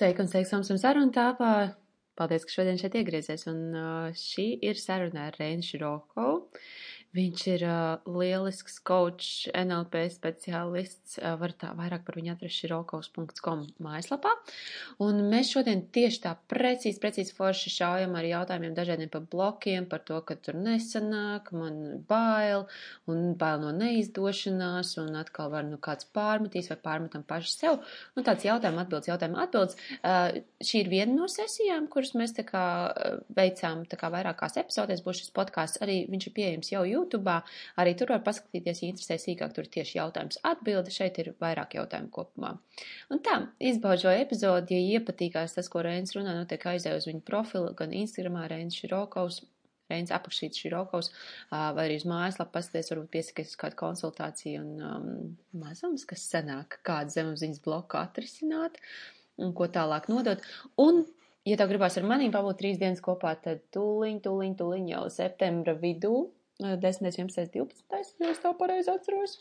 [0.00, 1.74] Sveiks mums un sarunu tāpā.
[2.16, 3.44] Paldies, ka šodien šeit iegriezies.
[3.50, 6.30] Un uh, šī ir saruna ar Reinu Široko.
[7.10, 11.16] Viņš ir uh, lielisks coach, NLP speciālists.
[11.18, 14.30] Uh, var tā vairāk par viņu atrast širokovs.com mājaslapā.
[15.02, 20.04] Un mēs šodien tieši tā precīzi, precīzi forši šaujam ar jautājumiem dažādiem par blokiem, par
[20.06, 22.68] to, ka tur nesanāk, man bail,
[23.10, 27.80] un bail no neizdošanās, un atkal var nu kāds pārmetīs vai pārmetam paši sev.
[28.14, 29.80] Un tāds jautājuma atbildes, jautājuma atbildes.
[29.98, 32.64] Uh, šī ir viena no sesijām, kuras mēs tā kā
[33.34, 35.02] veicām tā kā vairākās epizodēs.
[35.02, 37.36] Būs šis podkāsts arī, viņš ir pieejams jau YouTube.
[37.80, 39.54] Arī tur var paskatīties, ja interesē sīkāk.
[39.56, 40.94] Tur tieši jautājums atbildi.
[40.94, 42.54] Šeit ir vairāk jautājumu kopumā.
[43.12, 43.38] Un tā,
[43.72, 47.96] izbaudu šo epizodi, ja iepatīkās tas, ko Reins runā, notiek aizēj uz viņu profilu, gan
[47.96, 49.42] Instagramā Reins Širokaus.
[49.90, 51.10] Reins apakšīts Širokaus,
[51.50, 55.06] vai arī uz mājaslapu pasties, varbūt piesakties uz kādu konsultāciju un um,
[55.64, 58.78] mazums, kas sanāk, kādu zemapziņas bloku atrisināt
[59.40, 60.44] un ko tālāk nodot.
[60.78, 61.02] Un
[61.48, 65.74] ja tev gribās ar maniem pabūt trīs dienas kopā, tad tūliņ, tūliņ, tūliņ jau septembra
[65.80, 66.28] vidū
[66.60, 69.36] 10, 11, 12, ja es to pareizi atceros,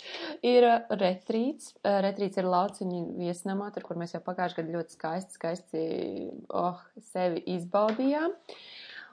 [0.46, 0.68] ir
[1.02, 1.74] retrīts.
[1.84, 5.82] Retrīts ir lauciņa viesnamā, tur, kur mēs jau pagājuši gadu ļoti skaisti, skaisti,
[6.56, 6.80] oh,
[7.12, 8.38] sevi izbaudījām.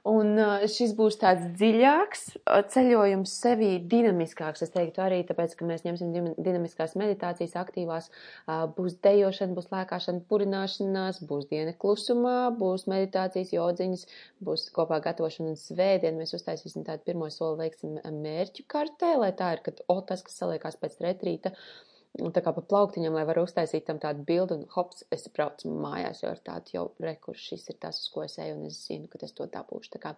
[0.07, 0.39] Un
[0.71, 2.21] šis būs tāds dziļāks
[2.71, 8.07] ceļojums sevī, dinamiskāks, es teiktu arī, tāpēc, ka mēs ņemsim dinamiskās meditācijas aktīvās,
[8.77, 14.07] būs dejošana, būs lēkāšana, purināšanās, būs diena klusumā, būs meditācijas, jodziņas,
[14.47, 16.21] būs kopā gatavošana un svētdien.
[16.21, 20.39] Mēs uztaisīsim tādu pirmo soli, veiksim mērķu kartē, lai tā ir, ka, o, tas, kas
[20.39, 21.57] saliekās pēc retrīta,
[22.35, 26.23] tā kā pa plauktiņam, lai var uztaisīt tam tādu bildu, un hops, es braucu mājās
[26.23, 29.09] jau ar tādu jau rekurs, šis ir tas, uz ko es eju, un es zinu,
[29.13, 29.93] ka es to dabūšu.
[29.97, 30.15] Tā kā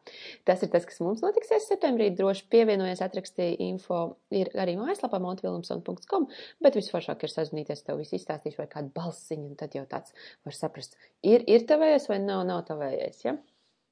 [0.48, 4.00] tas ir tas, kas mums notiksies septembrī, droši pievienojies, atrakstīja info,
[4.34, 6.28] ir arī mājaslapā montvilumson.com,
[6.64, 10.14] bet visforšāk ir sazināties, tev visu izstāstīšu vai kādu balsiņu, un tad jau tāds
[10.46, 13.38] var saprast, ir, ir tavējais vai nav, nav tavējais, ja?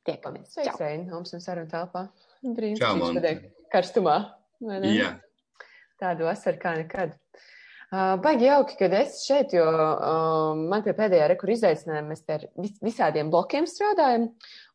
[0.07, 0.53] Tiekamies.
[0.55, 2.07] Sveiks, Reini, mums un saruna telpā.
[2.47, 3.33] Brīnišķīgi, Čau, Monte.
[3.73, 4.19] karstumā.
[4.63, 4.93] vai ne?
[4.95, 5.09] Jā,
[6.01, 7.15] Tādu vasaru kā nekad.
[7.95, 12.73] Baigi jauki, kad es šeit, jo uh, man pie pēdējā rekura izaicinājuma mēs ar vis,
[12.83, 14.25] visādiem blokiem strādājam,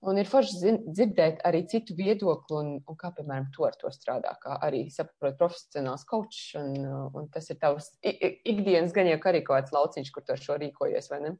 [0.07, 4.31] un ir forši dzirdēt arī citu viedokli, un, un kā, piemēram, tu ar to strādā,
[4.39, 9.57] kā arī saprot profesionāls coach, un, un tas ir tavs ikdienas gan jau arī kaut
[9.57, 11.35] kāds lauciņš, kur tu ar šo rīkojies, vai ne?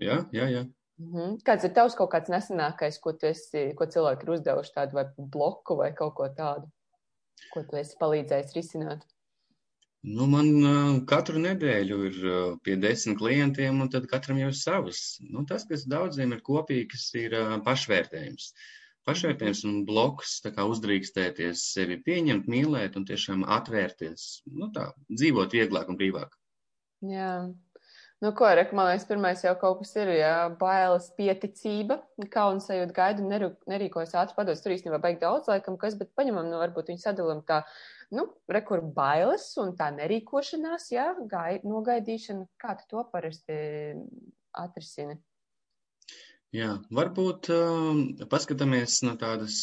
[0.00, 0.48] jā, jā.
[0.56, 0.64] jā.
[1.04, 1.40] Mhm.
[1.44, 5.76] Kāds ir tavs kaut kāds nesenākais, ko esi, ko cilvēki ir uzdevuši tādu vai bloku
[5.80, 6.70] vai kaut ko tādu,
[7.52, 9.04] ko tu esi palīdzējis risināt?
[10.04, 14.58] Nu, man uh, katru nedēļu ir uh, pie desmit klientiem, un tad katram jau ir
[14.58, 14.98] savs.
[15.24, 18.50] Nu, tas, kas daudziem ir kopīgs, ir uh, pašvērtējums.
[19.08, 24.26] Pašvērtējums un bloks, tā kā uzdrīkstēties sevi pieņemt, mīlēt un tiešām atvērties.
[24.52, 26.36] Nu, tā, dzīvot vieglāk un brīvāk.
[27.08, 27.32] Jā.
[28.22, 31.98] Nu, ko, Rek, man liekas, pirmais jau kaut kas ir, jā, bailes, pieticība,
[32.32, 36.46] kauns sajūta gaidu, neru, nerīkojas ātri pados, tur īstenībā baigi daudz laikam, kas, bet paņemam,
[36.48, 37.64] nu, varbūt viņu sadalam tā,
[38.14, 43.58] nu, rekur bailes un tā nerīkošanās, jā, gai, nogaidīšana, kā tu to parasti
[44.62, 45.18] atrisini?
[46.54, 49.56] Jā, varbūt uh, paskatāmies no tādas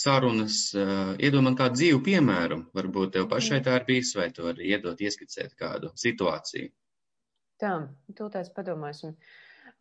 [0.00, 2.58] sarunas, uh, iedomā kādu dzīvu piemēru.
[2.74, 6.72] Varbūt tev pašai tā ir bijis, vai tu vari iedot, ieskicēt kādu situāciju.
[7.58, 7.74] Tā,
[8.14, 9.14] tūlēs padomāsim,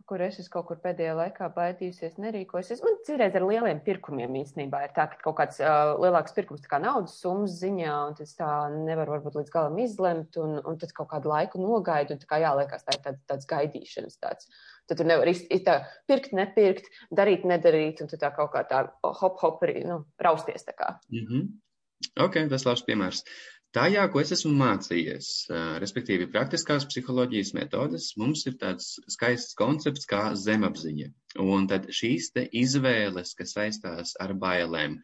[0.09, 2.81] kur es esmu kaut kur pēdējā laikā baidījusies, nerīkojusies.
[2.85, 6.71] Man citreiz ar lieliem pirkumiem īstenībā ir tā, ka kaut kāds uh, lielāks pirkums tā
[6.71, 10.95] kā naudas summas ziņā, un tas tā nevar varbūt līdz galam izlemt, un, un tad
[10.97, 14.49] kaut kādu laiku nogaidu, un tā kā jāliekas, tā ir tāds, tāds gaidīšanas tāds.
[14.87, 18.63] Tad tu nevari iz, iz tā pirkt, nepirkt, darīt, nedarīt, un tu tā kaut kā
[18.69, 20.95] tā hop, hop, arī, nu, rausties tā kā.
[21.11, 21.47] Mm -hmm.
[22.21, 23.23] Ok, tas labs piemērs.
[23.77, 25.27] Tajā, ko es esmu mācījies,
[25.83, 31.11] respektīvi praktiskās psiholoģijas metodes, mums ir tāds skaists koncepts kā zemapziņa.
[31.43, 34.97] Un tad šīs te izvēles, kas saistās ar bailēm,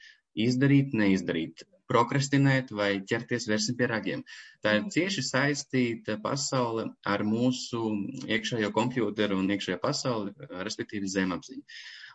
[0.47, 1.61] izdarīt, neizdarīt,
[1.94, 4.23] prokrastinēt vai ķerties versim pie ragiem.
[4.66, 7.84] Tā ir cieši saistīta pasaule ar mūsu
[8.25, 10.34] iekšējo kompjūteru un iekšējo pasauli,
[10.66, 11.61] respektīvi zemapziņu.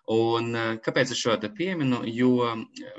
[0.08, 2.00] Un uh, kāpēc es šo te pieminu?
[2.08, 2.30] Jo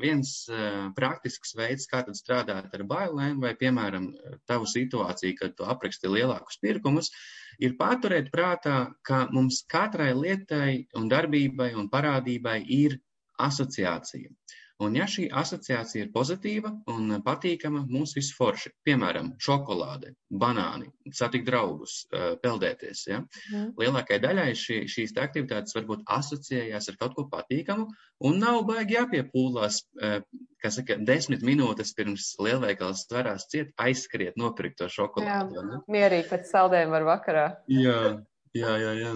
[0.01, 4.11] viens uh, praktisks veids, kā tad strādāt ar bailēm, vai, piemēram,
[4.49, 7.09] tavu situāciju, kad tu apraksti lielākus pirkumus,
[7.57, 12.99] ir paturēt prātā, ka mums katrai lietai un darbībai un parādībai ir
[13.41, 14.29] asociācija.
[14.79, 18.71] Un ja šī asociācija ir pozitīva un patīkama, mums viss forši.
[18.87, 23.01] Piemēram, šokolāde, banāni, satikt draugus, uh, peldēties.
[23.11, 23.19] Ja?
[23.51, 23.73] Mhm.
[23.81, 27.89] Lielākajai daļai šī, šīs te aktivitātes varbūt asociējās ar kaut ko patīkamu
[28.29, 30.21] un nav baigi jāpiepūlās, uh,
[30.63, 35.59] kā saka, desmit minūtes pirms lielveikals tverās ciet, aizskriet, nopirkt to šokolādi.
[35.73, 35.81] ne?
[35.91, 37.45] Mierīgi pēc saldējuma var vakarā.
[37.67, 37.99] Jā,
[38.55, 38.95] jā, jā.
[39.03, 39.13] jā.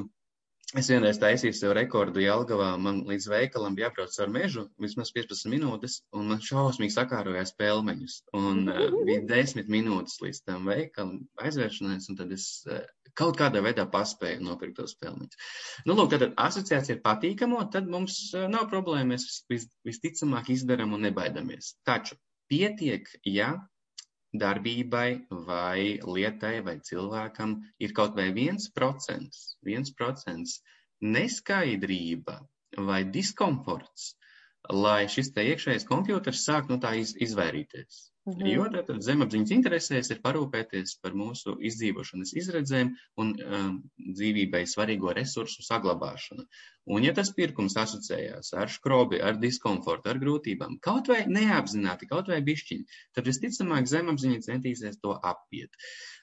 [0.79, 2.71] Es vienreiz taisīju sev rekordu Jelgavā.
[2.81, 8.15] Man līdz veikalam bija jābrauc ar mežu vismaz 15 minūtes, un man šausmīgi sakārojās pelmeņus.
[8.39, 12.81] Un uh, bija 10 minūtes līdz tam veikalam aizvēršanās, un tad es uh,
[13.19, 15.53] kaut kādā veidā paspēju nopirkt tos pelmeņus.
[15.85, 19.13] Nu, lūk, tad asociācija ir patīkamo, tad mums uh, nav problēma.
[19.13, 21.75] Mēs vis, visticamāk izdaram un nebaidamies.
[21.85, 22.17] Taču
[22.49, 23.53] pietiek, ja
[24.41, 25.09] darbībai
[25.47, 30.59] vai lietai vai cilvēkam ir kaut vai viens procents, viens procents
[31.01, 32.39] neskaidrība
[32.89, 34.13] vai diskomforts,
[34.85, 38.12] lai šis te iekšējais kompjuters sāk no tā iz, izvairīties.
[38.23, 38.45] Mhm.
[38.47, 45.65] Jo tātad zemapziņas interesēs ir parūpēties par mūsu izdzīvošanas izredzēm un um, dzīvībai svarīgo resursu
[45.67, 46.45] saglabāšanu.
[46.95, 52.31] Un ja tas pirkums asociējās ar škrobi, ar diskomfortu, ar grūtībām, kaut vai neapzināti, kaut
[52.31, 52.87] vai bišķiņi,
[53.19, 55.75] tad visticamāk zemapziņa centīsies to apiet.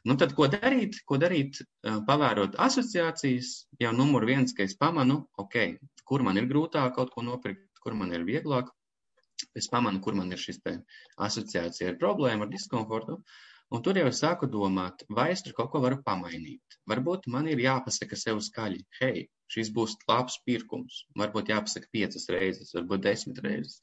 [0.09, 1.03] Nu tad, ko darīt?
[1.05, 3.53] Ko darīt, uh, pavērot asociācijas,
[3.85, 5.77] jau numur viens, ka es pamanu, ok,
[6.09, 8.73] kur man ir grūtāk kaut ko nopirkt, kur man ir vieglāk,
[9.61, 10.61] es pamanu, kur man ir šis
[11.29, 13.21] asociācija ar problēmu, ar diskomfortu.
[13.71, 16.79] Un tur jau es sāku domāt, vai es tur kaut ko varu pamainīt.
[16.91, 21.05] Varbūt man ir jāpasaka sev skaļi, hei, šis būs labs pirkums.
[21.23, 23.79] Varbūt jāpasaka piecas reizes, varbūt desmit reizes.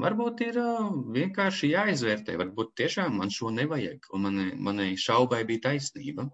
[0.00, 0.56] Varbūt ir
[1.18, 6.30] vienkārši jāizvērtē, varbūt tiešām man šo nevajag, un manai, manai šaubai bija taisnība.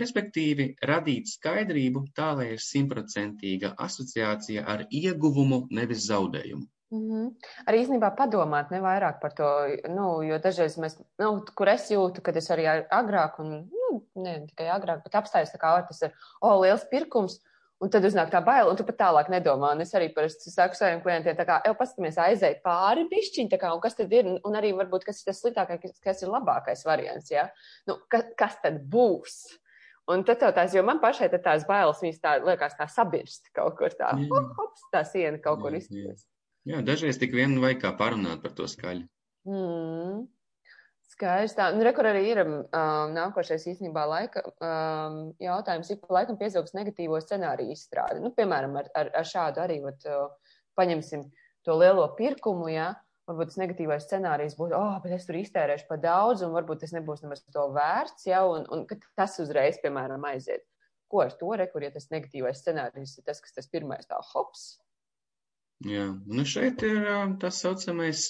[0.00, 6.71] Respektīvi, radīt skaidrību tā, lai ir simtprocentīga asociācija ar ieguvumu, nevis zaudējumu.
[6.92, 7.28] Mm -hmm.
[7.66, 9.48] Arī īstenībā padomāt ne vairāk par to,
[9.88, 14.34] nu, jo dažreiz mēs, nu, kur es jūtu, kad es arī agrāk, un, nu, ne
[14.46, 17.38] tikai agrāk, bet apstājos tā kā, tas ir, o, oh, liels pirkums,
[17.80, 20.74] un tad uznāk tā baila, un tu pat tālāk nedomā, un es arī parasti saku
[20.74, 24.28] saviem klientiem, tā kā, jau paskatāmies aizēj pāri bišķiņ, tā kā, un kas tad ir,
[24.44, 27.48] un arī varbūt, kas ir tas sliktākais, kas ir labākais variants, jā, ja?
[27.86, 29.40] nu, kas, kas tad būs?
[30.12, 33.94] Un tad tās, jo man pašai tās bailes, viņas tā liekas tā sabirst kaut kur
[33.94, 36.26] tā, hop, hops, tā siena kaut kur izpildīs.
[36.68, 39.06] Jā, dažreiz tik vien vajag kā parunāt par to skaļi.
[39.48, 40.22] Mm.
[41.12, 41.54] Skaidrs.
[41.58, 42.60] Tā, nu, rekur arī ir um,
[43.12, 48.22] nākošais īstenībā laika um, jautājums, ik pa laikam piezogs negatīvo scenāriju izstrādi.
[48.22, 51.26] Nu, piemēram, ar, ar, ar šādu arī, vat, uh, paņemsim
[51.66, 52.92] to lielo pirkumu, jā,
[53.28, 56.94] varbūt tas negatīvais scenārijs būtu, oh, bet es tur iztērēšu pa daudz, un varbūt tas
[56.96, 58.86] nebūs nemaz to vērts, jā, un, un
[59.18, 60.64] tas uzreiz, piemēram, aiziet.
[61.12, 64.78] Ko ar to rekur, ja tas negatīvais scenārijs ir tas, kas tas pirmais tā hops,
[65.88, 67.06] Jā, nu šeit ir
[67.42, 68.28] tas saucamais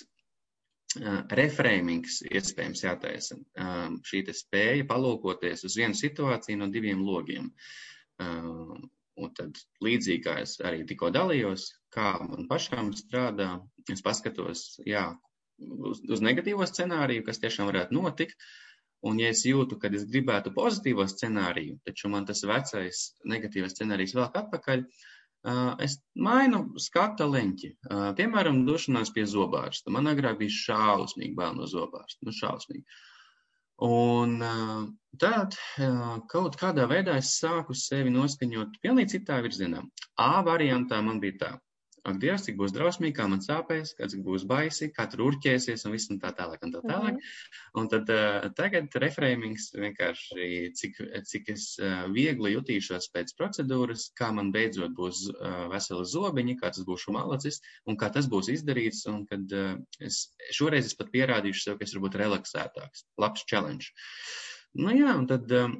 [1.32, 3.36] refrēmings iespējams jātaisa.
[4.08, 7.50] Šī te spēja palūkoties uz vienu situāciju no diviem logiem.
[8.22, 13.48] Un tad līdzīgi kā es arī tikko dalījos, kā man pašām strādā,
[13.92, 15.04] es paskatos, jā,
[15.60, 18.46] uz, uz negatīvo scenāriju, kas tiešām varētu notikt,
[19.02, 23.00] Un, ja es jūtu, ka es gribētu pozitīvo scenāriju, taču man tas vecais
[23.32, 24.84] negatīvais scenārijs vēl atpakaļ,
[25.82, 27.70] es mainu skata leņķi.
[28.18, 29.90] Piemēram, došanās pie zobārsta.
[29.90, 32.20] Man agrāk bija šausmīgi bail no zobārsta.
[32.26, 32.84] Nu, šausmīgi.
[33.82, 34.36] Un
[35.18, 35.56] tad
[36.30, 39.82] kaut kādā veidā es sāku sevi noskaņot pilnīgi citā virzienā.
[40.22, 41.52] A variantā man bija tā.
[42.02, 45.84] Ak, Dievs, cik būs drausmīgi, kā man sāpēs, kā cik būs baisi, kā tur urķēsies
[45.86, 47.14] un viss un tā tālāk un tā tālāk.
[47.14, 47.78] Mm -hmm.
[47.78, 50.98] Un tad uh, tagad refrēmings vienkārši, cik,
[51.30, 56.74] cik es uh, viegli jutīšos pēc procedūras, kā man beidzot būs uh, veseli zobiņi, kā
[56.74, 59.06] tas būšu malacis un kā tas būs izdarīts.
[59.06, 63.06] Un kad uh, es šoreiz es pat pierādīšu sev, ka es varbūt relaksētāks.
[63.18, 63.94] Labs challenge.
[64.74, 65.78] Nu jā, un tad um,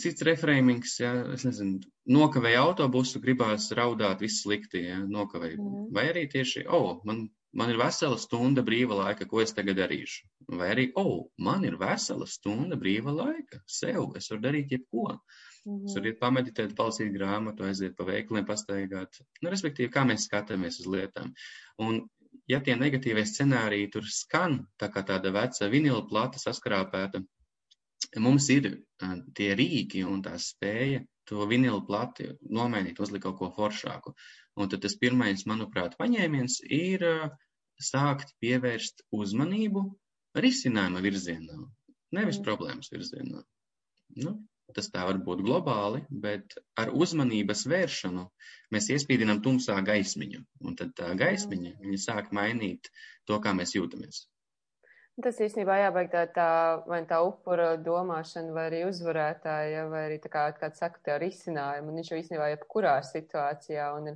[0.00, 5.58] cits refrēmings, ja, es nezinu, nokavēja autobusu, gribās raudāt, viss slikti, ja, nokavēja.
[5.58, 5.86] Mm.
[5.96, 7.24] Vai arī tieši, o, oh, man,
[7.56, 10.28] man ir vesela stunda brīva laika, ko es tagad darīšu.
[10.60, 15.10] Vai arī, o, oh, man ir vesela stunda brīva laika, sev, es varu darīt jebko.
[15.66, 15.82] Mm.
[15.88, 19.20] Es varu iet pameditēt, palasīt grāmatu, aiziet pa veikliem, pastaigāt.
[19.42, 21.34] Nu, respektīvi, kā mēs skatāmies uz lietām.
[21.84, 22.04] Un,
[22.50, 27.22] ja tie negatīvie scenāriji tur skan, tā kā tāda veca vinila plata saskrāpēta,
[28.18, 28.70] mums ir
[29.38, 34.14] tie rīki un tā spēja to vinilu plati nomainīt, uzlikt kaut ko foršāku.
[34.58, 37.04] Un tad tas pirmais, manuprāt, paņēmiens ir
[37.80, 39.84] sākt pievērst uzmanību
[40.44, 41.58] risinājuma virzienā,
[42.18, 43.44] nevis problēmas virzienā.
[44.24, 44.34] Nu,
[44.74, 48.26] tas tā var būt globāli, bet ar uzmanības vēršanu
[48.74, 52.90] mēs iespīdinām tumsā gaismiņu, un tad tā gaismiņa, viņa sāk mainīt
[53.26, 54.26] to, kā mēs jūtamies.
[55.18, 56.50] Tas īstenībā jābeig tā, tā
[56.88, 61.90] vai tā upura domāšana, vai arī uzvarētāja, vai arī tā kā, kā saka, tā risinājuma,
[61.90, 63.90] un viņš jau īstenībā jebkurā situācijā.
[63.98, 64.14] Un,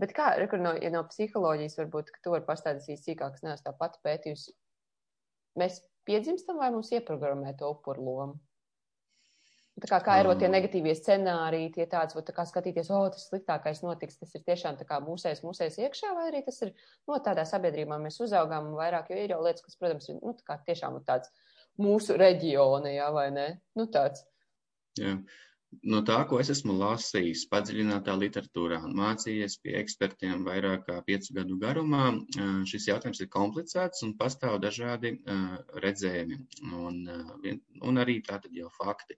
[0.00, 3.68] bet kā, rekur no, ja no psiholoģijas varbūt, ka tu vari pastāstīt sīkāk, es neesmu
[3.68, 4.56] tā pati pētījusi,
[5.60, 8.40] mēs piedzimstam vai mums ieprogrammē to upuru lomu?
[9.80, 13.28] Tā kā, kā ir tie negatīvie scenāriji, tie tāds, tā kā skatīties, o, oh, tas
[13.30, 16.72] sliktākais notiks, tas ir tiešām tā kā mūsēs, mūsēs iekšā, vai arī tas ir,
[17.08, 20.48] no tādā sabiedrībā mēs uzaugām vairāk, jo ir jau lietas, kas, protams, ir, nu, tā
[20.50, 21.30] kā tiešām tāds
[21.80, 23.46] mūsu reģiona, jā, vai ne?
[23.78, 24.26] Nu, tāds.
[25.00, 25.14] Jā.
[25.86, 31.36] No tā, ko es esmu lasījis, padziļinātā literatūrā un mācījies pie ekspertiem vairāk kā piecu
[31.36, 32.08] gadu garumā,
[32.66, 35.12] šis jautājums ir komplicēts un pastāv dažādi
[35.84, 36.40] redzējumi
[36.74, 36.98] un,
[37.86, 39.14] un arī tātad jau fakti.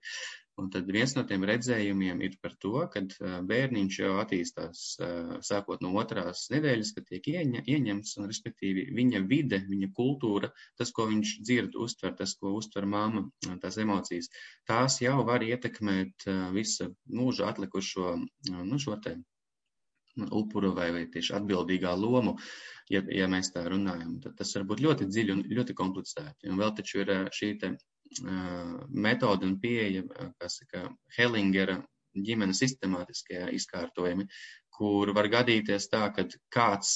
[0.61, 3.01] Un tad viens no tiem redzējumiem ir par to, ka
[3.49, 4.81] bērniņš jau attīstās
[5.47, 10.93] sākot no otrās nedēļas, kad tiek ieņa, ieņemts, un respektīvi viņa vide, viņa kultūra, tas,
[10.93, 13.25] ko viņš dzird, uztver, tas, ko uztver māma,
[13.63, 14.29] tās emocijas,
[14.69, 18.13] tās jau var ietekmēt visu mūžu atlikušo,
[18.53, 19.17] nu, šo te
[20.29, 22.35] upuru vai, vai tieši atbildīgā lomu,
[22.93, 26.51] ja, ja mēs tā runājam, tad tas var būt ļoti dziļi un ļoti komplicēti.
[26.53, 27.73] Un vēl taču ir šī te
[28.93, 30.03] metode un pieeja,
[30.39, 30.83] kas saka,
[31.17, 31.79] Hellingera
[32.13, 34.27] ģimenes sistemātiskie izkārtojumi,
[34.73, 36.93] kur var gadīties tā, ka kāds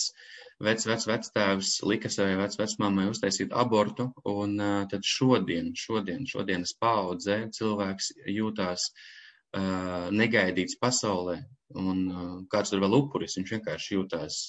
[0.64, 6.74] vec, vec, vectēvs lika savai vec, vecmāmai uztaisīt abortu, un uh, tad šodien, šodien, šodienas
[6.82, 11.40] paudzē cilvēks jūtās uh, negaidīts pasaulē,
[11.78, 14.42] un uh, kāds tur vēl upuris, viņš vienkārši jūtās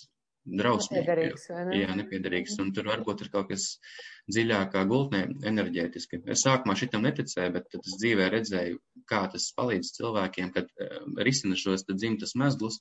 [0.48, 1.02] drausmīgi.
[1.02, 1.78] Nepiederīgs, vai ne?
[1.82, 2.56] Jā, nepiederīgs.
[2.62, 3.66] Un tur varbūt ir kaut kas
[4.32, 6.22] dziļākā gultnē enerģētiski.
[6.34, 11.00] Es sākumā šitam neticēju, bet tad es dzīvē redzēju, kā tas palīdz cilvēkiem, kad uh,
[11.24, 12.80] risina šos dzimtas mezglus.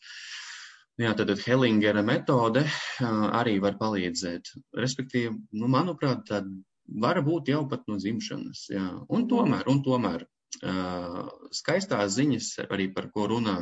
[0.98, 4.56] Jā, tad Hellingera metode uh, arī var palīdzēt.
[4.78, 6.42] Respektīvi, nu, manuprāt, tā
[6.88, 8.68] var būt jau pat no dzimšanas.
[8.74, 8.88] Jā.
[9.14, 13.60] Un tomēr, un tomēr uh, skaistās ziņas arī par ko runā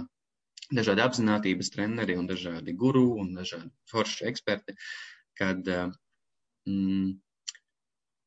[0.74, 4.76] dažādi apzinātības treneri un dažādi guru un dažādi forši eksperti,
[5.38, 7.10] kad mm,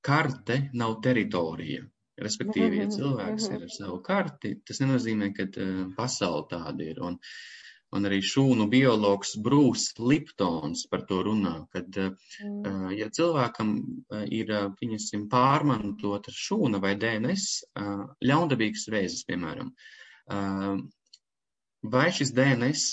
[0.04, 1.84] karte nav teritorija.
[2.18, 6.98] Respektīvi, ja cilvēks ir ar savu karti, tas nenozīmē, ka uh, pasauli tāda ir.
[7.04, 7.18] Un,
[7.94, 13.70] un arī šūnu biologs Brūss Liptons par to runā, kad, uh, ja cilvēkam
[14.34, 17.46] ir, pieņemsim, pārmantota šūna vai DNS,
[17.78, 18.02] uh,
[18.32, 19.70] ļaundabīgs vēzis, piemēram,
[21.86, 22.88] Vai šis DNS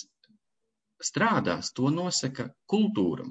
[1.04, 3.26] strādās, to nosaka kultūra,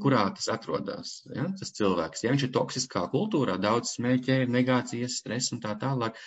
[0.00, 1.18] kurā tas atrodas.
[1.34, 1.48] Ja?
[1.58, 6.18] Tas cilvēks, ja viņš ir toksiskā kultūrā, daudz smēķē, negācijas, stress un tā tālāk,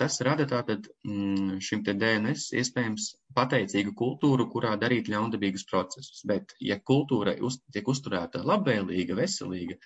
[0.00, 6.24] tas rada tātad mm, šim te DNS iespējams pateicīgu kultūru, kurā darīt ļaundabīgus procesus.
[6.26, 9.78] Bet, ja kultūra uz, tiek uzturēta labvēlīga, veselīga,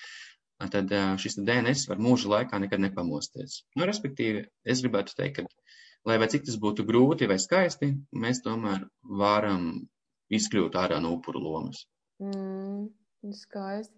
[0.72, 3.64] tad šis DNS var mūža laikā nekad nepamosties.
[3.76, 8.42] Nu, respektīvi, es gribētu teikt, ka lai vai cik tas būtu grūti vai skaisti, mēs
[8.44, 8.84] tomēr
[9.20, 9.68] varam
[10.34, 11.84] izkļūt ārā no upuru lomas.
[12.22, 12.88] Mm,
[13.34, 13.96] skaisti.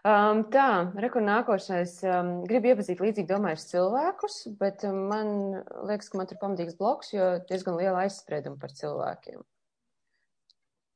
[0.00, 1.98] Um, tā, rekur nākošais.
[2.08, 5.32] Um, gribu iepazīt līdzīgi domājušas cilvēkus, bet um, man
[5.88, 9.42] liekas, ka man tur pamatīgs bloks, jo diezgan liela aizsprieduma par cilvēkiem.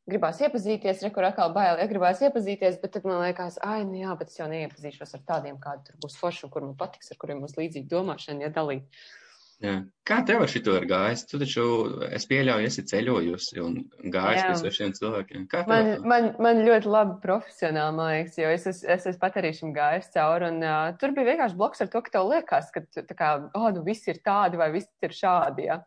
[0.09, 4.17] Gribās iepazīties, rekur atkal bail, ja gribās iepazīties, bet tad man liekas, ai, nu jā,
[4.21, 7.21] bet es jau neiepazīšos ar tādiem, kādi tur būs forši un kur man patiks, ar
[7.21, 8.85] kuriem būs līdzīga domāšana, ja dalīt.
[8.85, 9.24] Uh,
[9.63, 9.75] Jā.
[10.05, 11.23] Kā tev ar šito ir gājis?
[11.31, 11.65] Tu taču,
[12.13, 13.77] es pieļauju, esi ceļojusi un
[14.13, 15.45] gājis pie svešiem cilvēkiem.
[15.51, 19.39] Kā man, man, man ļoti labi profesionāli, man liekas, jo es, es, es esmu pat
[19.41, 22.73] arī šim gājis cauri, un uh, tur bija vienkārši bloks ar to, ka tev liekas,
[22.75, 25.81] ka, tā kā, oh, nu visi ir tādi vai visi ir šādi, jā.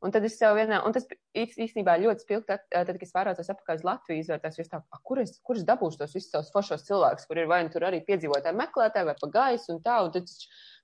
[0.00, 1.04] Un tad es sev vienā, un tas
[1.36, 5.34] īstenībā ļoti spilgt, tad, kad es vērojos apakaļ uz Latviju, izvērtās, es tā, kur es,
[5.44, 8.56] kur es dabūšu tos visus savus foršos cilvēkus, kur ir vai nu tur arī piedzīvotāji
[8.56, 10.32] meklētāji vai pa gaisu un tā, un tad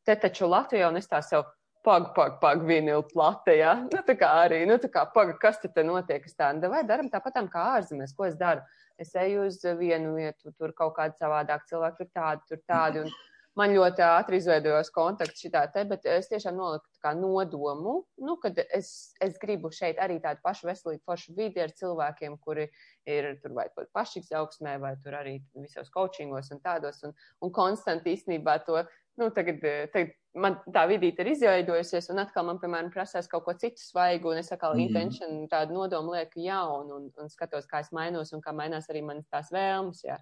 [0.04, 1.48] te taču Latvijā, un es tā sev,
[1.86, 3.76] pag, pag, pag, vinila plate, ja?
[3.86, 6.82] Nu, tā kā arī, nu, tā kā, pag, kas te, te notiek, es tā, vai
[6.88, 8.64] daram tāpatām kā ārzemēs, ko es daru?
[8.98, 13.12] Es eju uz vienu vietu, tur kaut kāda savādāk cilvēki, tur tādi, tur tādi, un
[13.56, 18.36] man ļoti ātri izveidojos kontakts šitā te, bet es tiešām noliku tā kā nodomu, nu,
[18.42, 18.90] kad es,
[19.22, 22.66] es gribu šeit arī tādu pašu veselīgu, foršu vidi ar cilvēkiem, kuri
[23.08, 28.16] ir tur vai paši izaugsmē, vai tur arī visos coachingos un tādos, un, un konstanti
[28.16, 28.82] īstenībā to
[29.20, 33.46] nu, tagad, eh, tagad man tā vidīte ir izveidojusies, un atkal man, piemēram, prasās kaut
[33.46, 34.84] ko citu svaigu, un es atkal mm.
[34.84, 39.02] intention tādu nodomu lieku jaunu, un, un skatos, kā es mainos, un kā mainās arī
[39.06, 40.18] manas tās vēlmes, jā.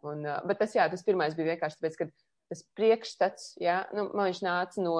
[0.00, 2.08] Un, uh, bet tas, jā, tas pirmais bija vienkārši tāpēc, ka
[2.50, 4.96] tas priekšstats, jā, nu, man viņš nāca no,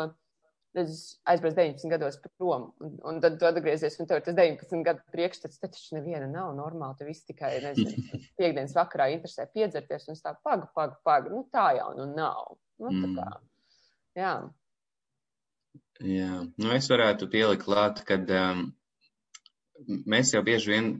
[0.78, 4.84] es aizbraucu 19 gados prom, un, un tad tu atgriezies, un tev ir tas 19
[4.86, 10.06] gadu priekšstats, tad taču neviena nav normāli, tu viss tikai, nezinu, piekdienas vakarā interesē piedzerties,
[10.12, 12.58] un tā, paga, paga, paga, nu tā jau nu nav.
[12.80, 13.28] Nu, tā kā,
[14.18, 14.34] jā.
[16.00, 18.64] Jā, nu es varētu pielikt klāt, ka um,
[20.08, 20.92] mēs jau bieži vien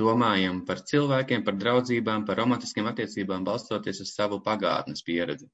[0.00, 5.50] domājam par cilvēkiem, par draudzībām, par romantiskiem attiecībām, balstoties uz savu pagātnes pieredzi.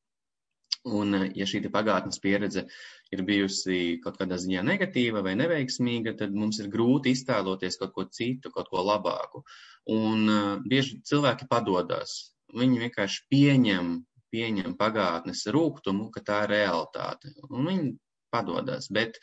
[0.87, 2.63] Un, ja šī pagātnes pieredze
[3.11, 8.05] ir bijusi kaut kādā ziņā negatīva vai neveiksmīga, tad mums ir grūti iztēloties kaut ko
[8.19, 9.43] citu, kaut ko labāku.
[9.91, 12.15] Un uh, bieži cilvēki padodas.
[12.55, 13.97] Viņi vienkārši pieņem,
[14.37, 17.33] pieņem pagātnes rūkumu, ka tā ir realitāte.
[17.49, 17.93] Un viņi
[18.35, 18.91] padodas.
[18.93, 19.19] Bet,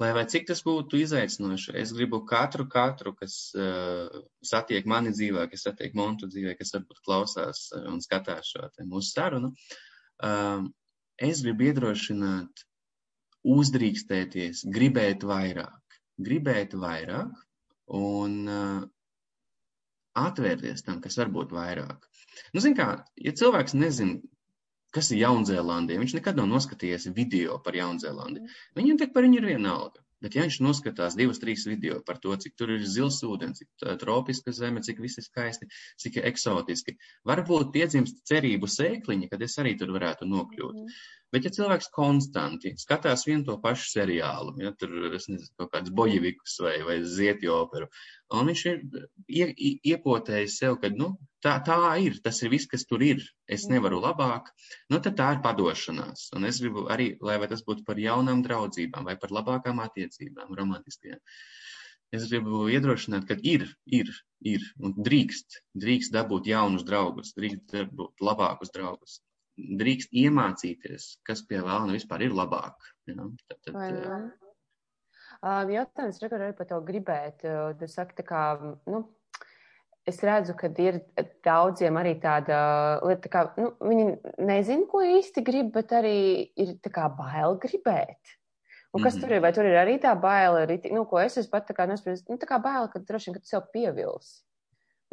[0.00, 4.08] lai vai cik tas būtu izaicinoši, es gribu katru, katru, kas uh,
[4.44, 9.52] satiek mani dzīvē, kas satiek Montu dzīvē, kas varbūt klausās un skatās šo mūsu sarunu.
[10.18, 10.64] Uh,
[11.20, 12.64] es gribu iedrošināt,
[13.48, 17.34] uzdrīkstēties, gribēt vairāk, gribēt vairāk
[17.98, 18.80] un uh,
[20.18, 22.08] atvērties tam, kas var būt vairāk.
[22.54, 22.88] Nu, zin kā,
[23.22, 24.18] ja cilvēks nezina,
[24.98, 28.44] kas ir Jaunzēlandija, viņš nekad nav noskatījies video par Jaunzēlandi,
[28.78, 30.02] viņam tek par viņu ir vienalga.
[30.18, 33.84] Bet, ja viņš noskatās divas, trīs video par to, cik tur ir zils ūdens, cik
[34.00, 35.68] tropiska zeme, cik viss ir skaisti,
[36.02, 36.96] cik eksotiski,
[37.28, 40.80] varbūt piedzimst cerību sēkliņa, kad es arī tur varētu nokļūt.
[40.82, 40.96] Mm.
[41.34, 45.16] Bet, ja cilvēks konstanti skatās vienu to pašu seriālu, ja tur ir
[45.60, 47.88] kaut kāds bojevikus vai, vai zietju operu,
[48.38, 48.78] un viņš ir
[49.40, 49.48] ie,
[49.92, 51.10] iepotējis sev, ka nu,
[51.44, 54.48] tā, tā ir, tas ir viss, kas tur ir, es nevaru labāk,
[54.88, 56.30] nu tad tā ir padošanās.
[56.38, 61.20] Un es gribu arī, lai tas būtu par jaunām draudzībām vai par labākām attiecībām, romantiskajām.
[62.16, 68.24] Es gribu iedrošināt, ka ir, ir, ir un drīkst, drīkst dabūt jaunus draugus, drīkst dabūt
[68.24, 69.20] labākus draugus
[69.58, 72.90] drīkst iemācīties, kas pie vēlna vispār ir labāk.
[73.10, 73.26] Ja?
[73.48, 77.46] Tad, tad, uh, Jautājums arī par to gribēt.
[77.78, 78.42] Tu saki, tā kā,
[78.90, 79.04] nu,
[80.08, 81.02] es redzu, ka ir
[81.46, 82.58] daudziem arī tāda
[83.04, 84.08] lieta, kā, nu, viņi
[84.48, 86.18] nezina, ko īsti grib, bet arī
[86.58, 88.36] ir tā kā bail gribēt.
[88.96, 89.22] Un kas mm -hmm.
[89.22, 89.40] tur ir?
[89.40, 92.28] Vai tur ir arī tā baila, arī, nu, ko es esmu pat tā kā nospriezt,
[92.28, 94.47] nu, tā kā baila, ka droši vien, ka tu sev pievilsi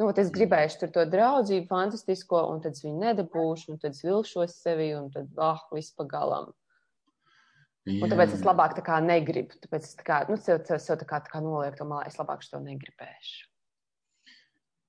[0.00, 4.04] nu, es gribēšu tur to draudzību fantastisko, un tad es viņu nedabūšu, un tad es
[4.04, 6.52] vilšos sevi, un tad, ah, viss pagalam.
[7.86, 8.00] Jā.
[8.02, 9.54] Un tāpēc es labāk tā kā negribu.
[9.62, 12.08] Tāpēc es tā kā, nu, sev, sev, sev tā kā, tā kā nolieku to malā,
[12.10, 13.46] es labāk to negribēšu.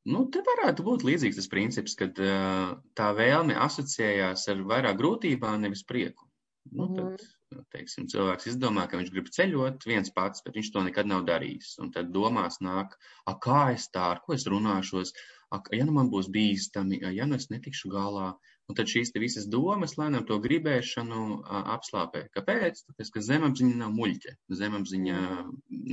[0.08, 5.60] Nu, te varētu būt līdzīgs tas princips, ka uh, tā vēlme asociējās ar vairāk grūtībām,
[5.68, 6.26] nevis prieku.
[6.72, 7.18] Nu, mm -hmm.
[7.18, 7.37] tad, Nu,
[7.74, 11.76] teiksim, cilvēks izdomā, ka viņš grib ceļot viens pats, bet viņš to nekad nav darījis.
[11.84, 15.14] Un tad domās nāk, a, kā es tā, ar ko es runāšos,
[15.54, 18.34] a, ja nu man būs bīstami, a, ja nu es netikšu galā.
[18.68, 22.26] Un tad šīs visas domas lēnām to gribēšanu a, apslāpē.
[22.36, 22.84] Kāpēc?
[22.90, 24.36] Tāpēc, ka zemapziņa nav muļķe.
[24.64, 25.22] Zemapziņa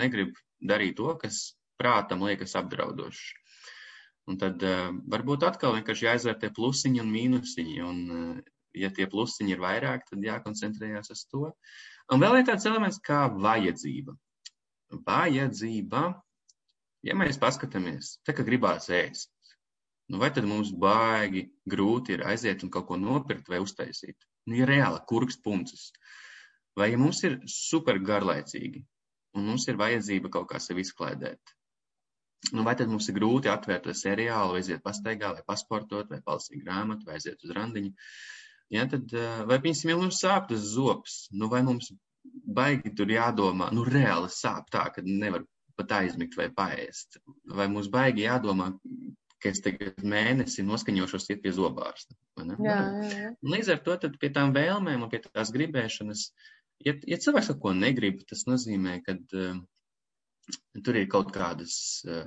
[0.03, 3.31] negrib darīt to, kas prātam liekas apdraudošs.
[4.31, 7.81] Un tad uh, varbūt atkal vienkārši jāizvērtē plusiņi un mīnusiņi.
[7.85, 11.49] Un, uh, ja tie plusiņi ir vairāk, tad jākoncentrējās uz to.
[12.13, 14.15] Un vēl ir tāds elements kā vajadzība.
[15.07, 16.03] Vajadzība,
[17.09, 19.33] ja mēs paskatāmies, tā kā gribās ēst,
[20.13, 24.19] nu vai tad mums baigi grūti ir aiziet un kaut ko nopirkt vai uztaisīt?
[24.47, 25.89] Nu, ir reāli kurks puncis.
[26.77, 28.85] Vai ja mums ir super garlaicīgi
[29.35, 31.55] un mums ir vajadzība kaut kā sevi izklaidēt,
[32.53, 36.61] Nu, vai tad mums ir grūti atvērt seriālu, vai aiziet pastaigā, vai pasportot, vai palasīt
[36.65, 37.95] grāmatu, vai aiziet uz randiņu?
[38.73, 39.13] Ja, tad,
[39.49, 41.91] vai, piemēram, ja mums sāp tas zops, nu, vai mums
[42.25, 45.45] baigi tur jādomā, nu, reāli sāp tā, ka nevar
[45.79, 47.19] pat aizmigt vai paēst.
[47.59, 48.71] Vai mums baigi jādomā,
[49.43, 52.17] ka es tagad mēnesi noskaņošos iet pie zobārsta.
[52.41, 53.31] Jā, jā, jā.
[53.55, 56.27] Līdz ar to pie tām vēlmēm un pie tās gribēšanas,
[56.87, 59.61] ja, ja cilvēks kaut ko negrib, tas nozīmē, ka uh,
[60.85, 61.77] tur ir kaut kādas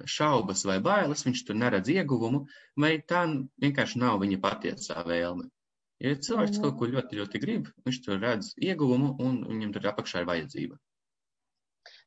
[0.09, 2.45] šaubas vai bailes, viņš tur neredz ieguvumu,
[2.79, 3.25] vai tā
[3.63, 5.49] vienkārši nav viņa patiesā vēlme.
[6.03, 10.21] Ja cilvēks kaut ko ļoti, ļoti grib, viņš tur redz ieguvumu un viņam tur apakšā
[10.21, 10.77] ir vajadzība.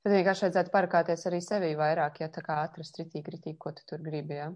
[0.01, 3.85] Tad vienkārši vajadzētu parakāties arī sevī vairāk, ja tā kā atrast ritīgi, ritīgi, ko tu
[3.89, 4.47] tur gribi, jā.
[4.49, 4.53] Ja?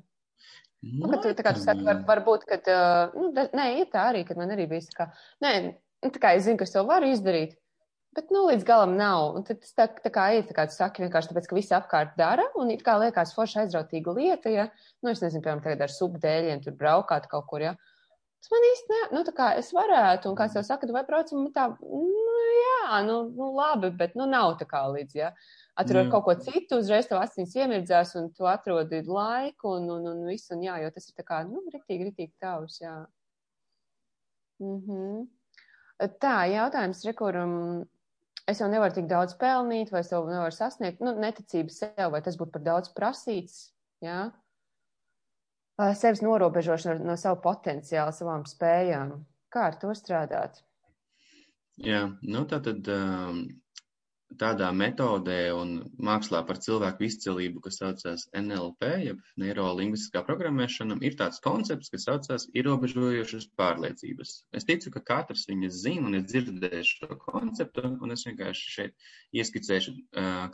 [0.84, 2.68] Nu, kad tu, tā kā tu saki, var, varbūt, kad,
[3.16, 5.06] nu, da, nē, ir tā arī, kad man arī bija tā kā,
[5.44, 5.52] nē,
[6.04, 7.54] nu, tā kā es zinu, ka es to varu izdarīt,
[8.16, 9.32] bet, nu, līdz galam nav.
[9.38, 11.74] Un tad tas tā, tā kā ir, tā kā tu saki, vienkārši tāpēc, ka visi
[11.76, 14.68] apkārt dara, un it kā liekas forši aizrautīga lieta, ja,
[15.00, 17.74] nu, es nezinu, piemēram, tagad ar subdēļiem tur braukāt kaut kur, ja,
[18.44, 21.00] Tas man īsti ne, nu, tā kā es varētu, un kāds jau saka, tu vai
[21.08, 25.30] braucam, tā, nu, jā, nu, nu, labi, bet, nu, nav tā kā līdz, jā.
[25.80, 30.20] Atrod kaut ko citu, uzreiz tev asins iemirdzās, un tu atrodi laiku, un, un, un
[30.28, 32.98] visu, un jā, jo tas ir tā kā, nu, ritīgi, ritīgi tavs, jā.
[34.60, 35.00] Mhm.
[35.24, 37.52] Mm tā, jautājums, rekuram,
[38.50, 42.20] es jau nevaru tik daudz pelnīt, vai es to nevaru sasniegt, nu, neticība sev, vai
[42.20, 43.70] tas būtu par daudz prasīts,
[44.04, 44.26] jā
[45.98, 49.16] sevis norobežošana no savu potenciālu, savām spējām.
[49.52, 50.62] Kā ar to strādāt?
[51.82, 53.40] Jā, nu tā tad um,
[54.40, 61.40] tādā metodē un mākslā par cilvēku izcilību, kas saucās NLP, jeb neirolingvistiskā programmēšana, ir tāds
[61.44, 64.34] koncepts, kas saucās ierobežojošas pārliecības.
[64.56, 69.08] Es ticu, ka katrs viņas zina un ir dzirdējis šo konceptu, un es vienkārši šeit
[69.38, 69.94] ieskicēšu,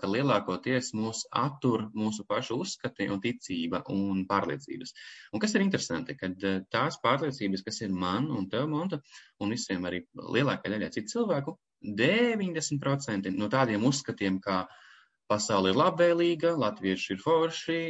[0.01, 4.95] ka lielākoties mūs attur mūsu pašu uzskati un ticība un pārliecības.
[5.33, 6.37] Un kas ir interesanti, kad
[6.73, 9.01] tās pārliecības, kas ir man un tev, Monta,
[9.43, 14.65] un visiem arī lielākajai daļai citu cilvēku, 90% no tādiem uzskatiem, kā
[15.31, 17.81] pasaule ir labvēlīga, latvieši ir forši,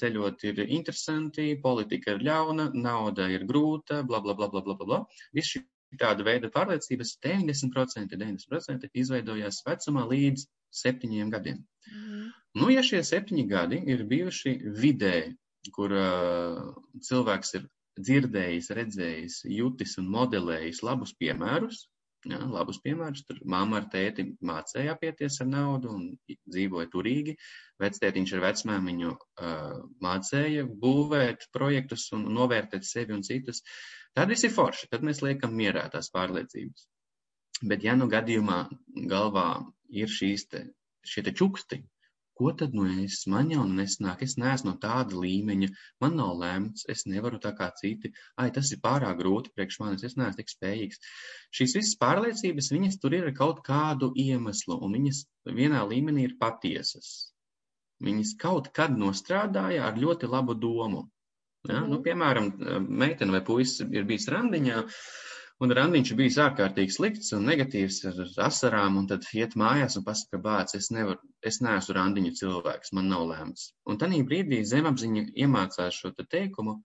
[0.00, 5.00] ceļot ir interesanti, politika ir ļauna, nauda ir grūta, bla, bla, bla, bla, bla, bla.
[5.36, 5.62] Viss šī
[5.98, 10.46] tāda veida pārliecības 90%, 90% izveidojās vecumā līdz
[10.82, 11.62] septiņiem gadiem.
[11.90, 12.26] Mm.
[12.58, 15.16] Nu, ja šie septiņi gadi ir bijuši vidē,
[15.74, 16.60] kur uh,
[17.06, 17.66] cilvēks ir
[18.00, 21.84] dzirdējis, redzējis, jutis un modelējis labus piemērus,
[22.28, 23.22] Jā, labus piemērus.
[23.24, 27.36] Tur mamma ar tēti mācīja apieties ar naudu un dzīvoja turīgi.
[27.80, 33.62] Vectētiņš ar vecmāmiņu uh, mācīja būvēt projektus un novērtēt sevi un citus.
[34.12, 36.84] Tad viss ir forši, tad mēs liekam mierā tās pārliecības.
[37.72, 38.60] Bet ja nu gadījumā
[39.08, 39.48] galvā
[40.02, 40.66] ir šīs te,
[41.06, 41.80] šie te čuksti,
[42.40, 45.68] ko tad nu es, man jau nesnāk, es neesmu no tāda līmeņa,
[46.00, 50.06] man nav lemts, es nevaru tā kā citi, ai, tas ir pārāk grūti priekš manis,
[50.08, 51.02] es neesmu tik spējīgs.
[51.58, 55.24] Šīs visas pārliecības, viņas tur ir ar kaut kādu iemeslu, un viņas
[55.60, 57.14] vienā līmenī ir patiesas.
[58.00, 61.04] Viņas kaut kad nostrādāja ar ļoti labu domu.
[61.68, 61.82] Ja?
[61.82, 61.90] Mm.
[61.92, 62.54] Nu, piemēram,
[62.88, 64.86] meitene vai puisis ir bijis randiņā,
[65.60, 70.40] Un randiņš bijis ārkārtīgi slikts un negatīvs ar asarām, un tad iet mājās un pasaka,
[70.46, 73.70] bāc, es nevaru, es neesmu randiņu cilvēks, man nav lēmts.
[73.88, 76.76] Un tanī brīdī zemapziņa iemācās šo te teikumu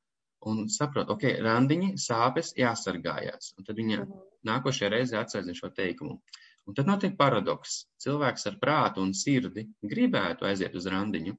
[0.49, 3.53] un saprot, ok, randiņi, sāpes, jāsargājās.
[3.59, 4.25] Un tad viņa mhm.
[4.49, 6.19] nākošajā reizē atsaizdina šo teikumu.
[6.65, 7.83] Un tad notiek paradoks.
[8.01, 11.35] Cilvēks ar prātu un sirdi gribētu aiziet uz randiņu,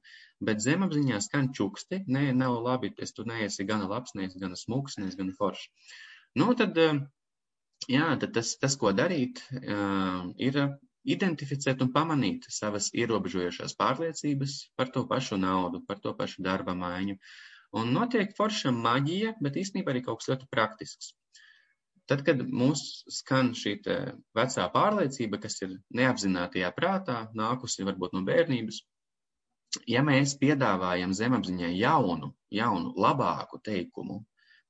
[0.47, 4.95] bet zemapziņā skan čuksti, nē, nav labi, es tu neesi gana labs, neesi gana smuks,
[5.01, 5.67] neesi gana foršs.
[6.39, 9.43] Nu, tad jā, tad tas, tas ko darīt,
[10.47, 10.61] ir
[11.13, 17.17] identificēt un pamanīt savas ierobežojošās pārliecības par to pašu naudu, par to pašu darba maiņu.
[17.79, 21.13] Un notiek forša maģija, bet īstenībā arī kaut kas ļoti praktisks.
[22.07, 23.73] Tad, kad mums skan šī
[24.37, 28.79] vecā pārliecība, kas ir neapzinātajā prātā, nākusi varbūt no bērnības,
[29.91, 34.21] ja mēs piedāvājam zemapziņai jaunu, jaunu, labāku teikumu,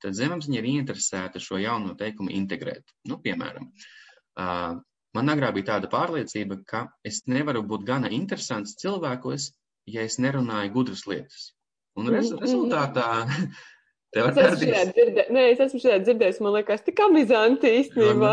[0.01, 2.89] tad zemapziņa ir ieinteresēta šo jauno teikumu integrēt.
[3.05, 3.69] Nu, piemēram,
[5.17, 9.51] man agrāk bija tāda pārliecība, ka es nevaru būt gana interesants cilvēkos,
[9.89, 11.49] ja es nerunāju gudras lietas.
[11.97, 12.43] Un rez, mhm.
[12.43, 13.09] rezultātā
[14.15, 18.31] Tev es esmu šajā dzirdē, nē, es esmu šajā dzirdējis, man liekas, tik amizanti īstenībā.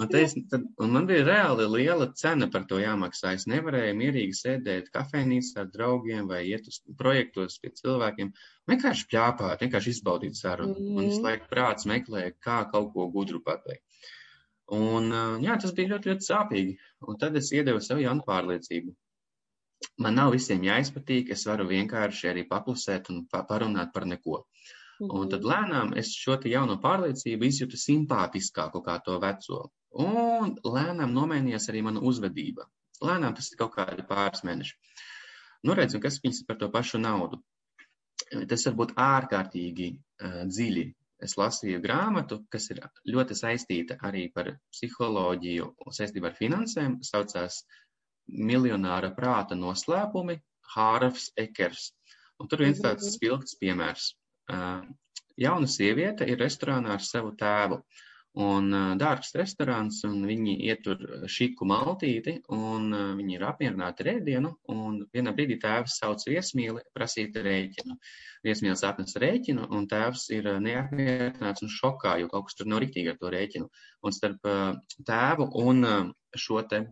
[0.00, 3.36] Man, teic, tad, un man bija reāli liela cena par to jāmaksā.
[3.38, 8.32] Es nevarēju mierīgi sēdēt kafejnīcā ar draugiem vai iet uz projektos pie cilvēkiem.
[8.72, 10.74] Vienkārši pļāpāt, vienkārši izbaudīt sarunu.
[10.74, 10.98] Mm.
[10.98, 13.85] Un visu laiku prāts meklēja, kā kaut ko gudru pateikt.
[14.74, 15.12] Un,
[15.44, 16.78] jā, tas bija ļoti, ļoti sāpīgi.
[17.06, 18.94] Un tad es iedevu sev jaunu pārliecību.
[20.02, 24.40] Man nav visiem jāizpatīk, es varu vienkārši arī paklusēt un parunāt par neko.
[25.06, 29.60] Un tad lēnām es šo jauno pārliecību izjūtu simpātiskāku kā to veco.
[30.06, 32.66] Un lēnām nomainījās arī mana uzvedība.
[33.04, 34.74] Lēnām tas ir kaut kādi pāris mēneši.
[35.68, 37.42] Nu, redz, un kas viņas par to pašu naudu?
[38.48, 40.86] Tas var būt ārkārtīgi uh, dziļi.
[41.24, 46.98] Es lasīju grāmatu, kas ir ļoti saistīta arī par psiholoģiju un saistībā ar finansēm.
[47.08, 47.62] Saucās
[48.26, 50.36] Miljonāra prāta noslēpumi
[50.74, 51.92] Hārafs Ekers.
[52.42, 54.10] Un tur viens tāds spilgts piemērs.
[55.40, 57.80] Jauna sieviete ir restorānā ar savu tēvu.
[58.36, 58.68] Un
[59.00, 60.98] dārgs restorāns, un viņi ietur
[61.32, 67.96] šiku maltīti, un viņi ir apmierināti rēdienu, un vienā brīdī tēvs sauc viesmīli prasīt rēķinu.
[68.44, 73.14] Viesmīlis atnes rēķinu, un tēvs ir neapmierināts un šokā, jo kaut kas tur nav riktīgi
[73.14, 73.70] ar to rēķinu.
[74.04, 74.52] Un starp
[75.08, 76.82] tēvu un šo te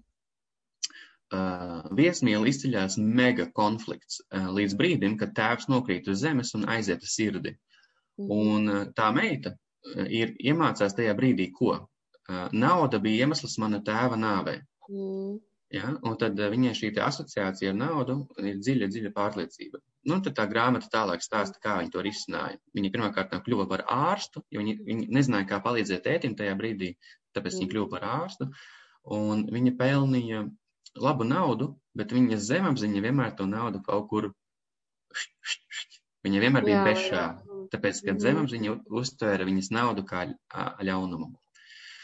[1.35, 7.04] uh, viesmīli izceļās mega konflikts uh, līdz brīdim, kad tēvs nokrīt uz zemes un aiziet
[7.04, 7.54] uz sirdi.
[8.20, 8.33] Mm.
[8.33, 9.54] Un uh, tā meita
[10.09, 11.77] ir iemācās tajā brīdī, ko?
[12.25, 14.57] Uh, nauda bija iemesls mana tēva nāvē.
[14.88, 15.35] Mm.
[15.75, 15.90] Ja?
[16.07, 19.83] Un tad uh, viņai šī asociācija ar naudu ir dziļa, dziļa pārliecība.
[20.09, 22.61] Nu, tad tā grāmata tālāk stāsta, kā viņi to risināja.
[22.77, 26.94] Viņa pirmkārt kļuva par ārstu, jo viņi, viņi nezināja, kā palīdzēt tētim tajā brīdī,
[27.37, 27.61] tāpēc mm.
[27.61, 28.49] viņa kļuva par ārstu.
[29.12, 30.47] Un viņa pelnīja
[31.05, 34.31] labu naudu, bet viņas zemapziņa vienmēr to naudu kaut kur.
[36.25, 37.25] Viņa vienmēr bija bešā,
[37.72, 38.20] tāpēc, ka mhm.
[38.27, 40.27] zemapziņa uztvēra viņas naudu kā
[40.83, 41.33] ļaunumu.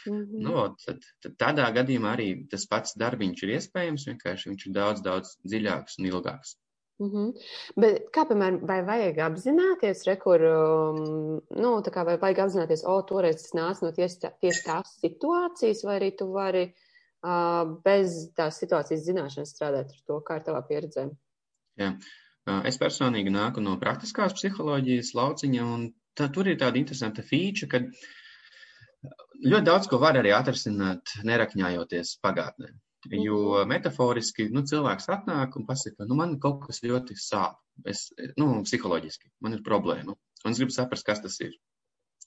[0.07, 0.41] Mm -hmm.
[0.41, 0.53] nu,
[0.85, 5.35] tad, tad tādā gadījumā arī tas pats darbiņš ir iespējams, vienkārši viņš ir daudz, daudz
[5.45, 6.55] dziļāks un ilgāks.
[7.01, 7.29] Mm -hmm.
[7.81, 12.83] Bet kā, piemēram, vai vajag apzināties, re, kur, um, nu, tā kā vai vajag apzināties,
[12.85, 17.77] o, toreiz tas nāca no tieši, tā, tieši tās situācijas, vai arī tu vari uh,
[17.85, 21.09] bez tās situācijas zināšanas strādāt ar to, kā ir tavā pieredzē?
[21.81, 21.95] Jā.
[22.65, 27.83] Es personīgi nāku no praktiskās psiholoģijas lauciņa, un tā, tur ir tāda interesanta fīča, ka
[29.45, 32.71] ļoti daudz ko var arī atrasināt, nerakņājoties pagātnē.
[33.17, 37.57] Jo metaforiski nu, cilvēks atnāk un pasaka, nu, man kaut kas ļoti sāp.
[37.89, 40.13] Es, nu, psiholoģiski, man ir problēma.
[40.45, 41.55] Un es gribu saprast, kas tas ir.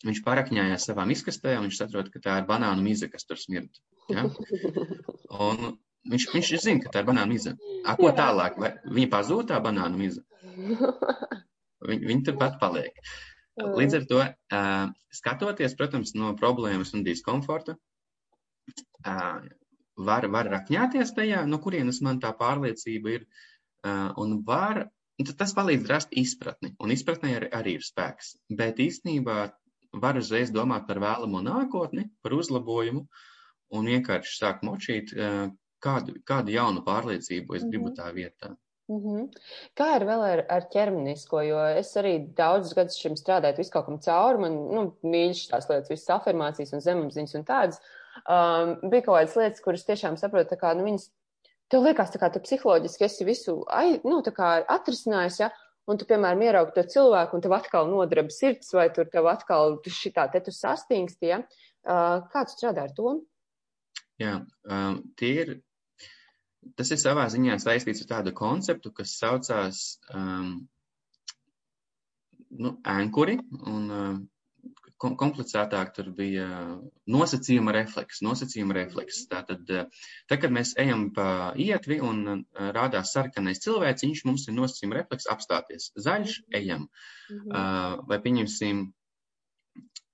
[0.04, 3.78] Viņš parakņājās savām izkastē, un viņš saprot, ka tā ir banānu mize, kas tur smird.
[4.10, 4.26] Ja?
[5.46, 5.76] Un
[6.10, 7.54] viņš, viņš zina, ka tā ir banānu mize.
[7.84, 8.58] A, ko tālāk?
[8.60, 10.24] Vai viņa pazūd tā banānu mize?
[11.84, 12.96] Viņa, viņa turpat paliek.
[13.60, 14.20] Līdz ar to,
[15.12, 17.74] skatoties, protams, no problēmas un diskomforta,
[19.04, 23.26] var, var rakņāties tajā, no kurienes man tā pārliecība ir,
[24.16, 24.86] un var,
[25.38, 28.32] tas palīdz rast izpratni, un izpratnē arī, arī ir spēks.
[28.48, 29.38] Bet īstenībā
[30.02, 33.04] var uzreiz domāt par vēlamo nākotni, par uzlabojumu,
[33.74, 35.14] un vienkārši sāk močīt,
[35.84, 37.98] kādu, kādu jaunu pārliecību es gribu mhm.
[38.00, 38.54] tā vietā.
[38.88, 39.28] Mm -hmm.
[39.80, 43.86] Kā ir vēl ar, ar ķermenisko, jo es arī daudzus gadus šim strādāju, visu kaut
[43.86, 47.80] kam cauri, man, nu, mīļš tās lietas, visas afirmācijas un zemapziņas un tādas.
[48.28, 51.08] Um, bija kaut kādas lietas, kuras tiešām saprotu, kā, nu, viņas,
[51.72, 54.20] tev liekas, kā tu psiholoģiski esi visu, ai, nu,
[54.76, 55.50] atrisinājis, ja,
[55.88, 59.80] un tu, piemēram, ieraugi to cilvēku, un tev atkal nodraba sirds, vai tur tev atkal
[59.88, 61.40] šitā te tu sastingsti, ja.
[61.84, 63.20] Uh, kā tu strādā ar to?
[64.20, 65.56] Jā, um, tie ir
[66.78, 69.82] tas ir savā ziņā saistīts ar tādu konceptu, kas saucās
[70.14, 70.54] um,
[72.50, 73.90] nu, ankuri, un
[75.04, 76.46] kom komplicētāk tur bija
[77.10, 79.24] nosacījuma refleks, nosacījuma refleks.
[79.30, 81.28] Tātad, uh, tad, kad mēs ejam pa
[81.60, 85.90] ietvi un uh, rādās sarkanais cilvēciņš, mums ir nosacījuma refleks apstāties.
[86.08, 86.88] Zaļš, ejam.
[87.32, 88.04] Mhm.
[88.08, 88.86] Vai pieņemsim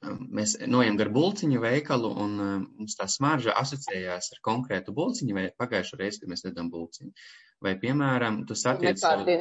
[0.08, 5.46] mēs noejam gar bulciņu veikalu, un uh, mums tā smarža asociējās ar konkrētu bulciņu, vai
[5.60, 7.12] pagājušo reizi, kad mēs ēdam bulciņu.
[7.60, 9.36] Vai, piemēram, tu satiec savu,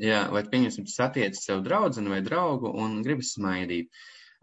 [0.00, 3.92] jā, vai, pieņemsim, tu satiec savu draudzeni vai draugu un gribi smaidīt.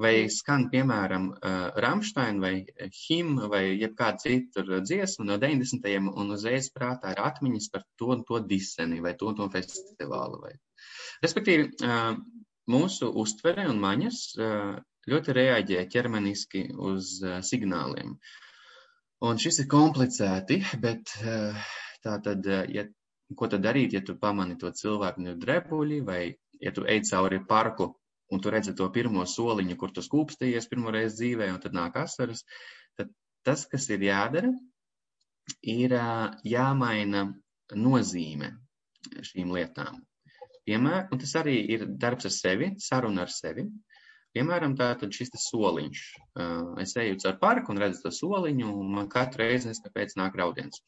[0.02, 0.34] Vai mm.
[0.34, 2.54] skan, piemēram, uh, Ramstein vai
[3.04, 6.14] Him vai jebkāda cita dziesma no 90.
[6.14, 10.42] un uzreiz prātā ir atmiņas par to un to diseni vai to un to festivālu.
[10.46, 10.56] Vai.
[11.26, 12.16] Respektīvi, uh,
[12.72, 14.24] mūsu uztvere un maņas
[15.10, 18.16] ļoti reaģē ķermeniski uz uh, signāliem.
[19.26, 21.72] Un šis ir komplicēti, bet uh,
[22.06, 22.86] tā tad, uh, ja,
[23.38, 26.22] ko tad darīt, ja tu pamani to cilvēku no drebuļi, vai
[26.62, 27.92] ja tu ej cauri parku
[28.32, 31.98] un tu redzi to pirmo soliņu, kur tu skūpstījies pirmo reizi dzīvē, un tad nāk
[32.00, 32.46] asaras,
[33.00, 33.12] tad
[33.46, 34.52] tas, kas ir jādara,
[35.68, 35.98] ir
[36.48, 37.26] jāmaina
[37.76, 38.54] nozīme
[39.32, 40.00] šīm lietām.
[40.68, 43.66] Piemēram, un tas arī ir darbs ar sevi, saruna ar sevi.
[44.36, 46.04] Piemēram, tātad šis soliņš.
[46.84, 50.84] Es eju caur parku un redzu to soliņu, un man katru reizi pēc nāk raudiens.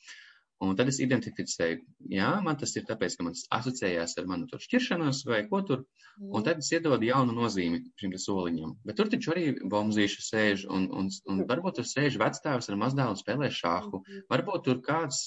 [0.63, 1.81] Un tad es identificēju,
[2.13, 5.81] jā, man tas ir tāpēc, ka man tas asociējās ar manu šķiršanos vai ko tur,
[6.23, 8.77] un tad es iedodu jaunu nozīmi šim soliņam.
[8.87, 13.19] Bet tur taču arī bombzīši sēž, un, un, un varbūt tur sēž vecstāvs ar mazdēlu
[13.19, 15.23] spēlē šāhu, varbūt tur kāds,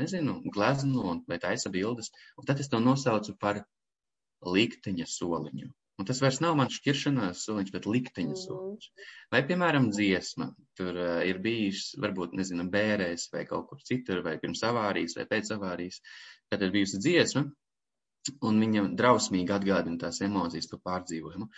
[0.00, 3.62] nezinu, glezno vai taisa bildes, un tad es to nosaucu par
[4.58, 5.70] likteņa soliņu.
[5.98, 8.40] Un tas vairs nav mans šķiršanās soliņš, bet likteņa mm.
[8.44, 9.06] soliņš.
[9.34, 10.52] Vai, piemēram, dziesma.
[10.78, 15.26] Tur uh, ir bijis, varbūt, nezinu, bērēs vai kaut kur citur, vai pirms avārijas vai
[15.32, 15.98] pēc avārijas,
[16.52, 17.42] kad ir bijusi dziesma,
[18.46, 21.50] un viņa drausmīgi atgādina tās emocijas par pārdzīvojumu.